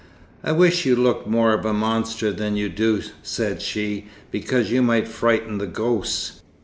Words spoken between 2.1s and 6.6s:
than you do," said she, "because you might frighten the ghosts.